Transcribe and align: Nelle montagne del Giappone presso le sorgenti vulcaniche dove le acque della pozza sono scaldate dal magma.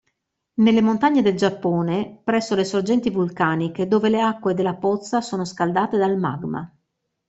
Nelle 0.55 0.81
montagne 0.81 1.21
del 1.21 1.35
Giappone 1.35 2.21
presso 2.23 2.55
le 2.55 2.63
sorgenti 2.65 3.11
vulcaniche 3.11 3.87
dove 3.87 4.09
le 4.09 4.19
acque 4.19 4.55
della 4.55 4.73
pozza 4.73 5.21
sono 5.21 5.45
scaldate 5.45 5.99
dal 5.99 6.17
magma. 6.17 6.75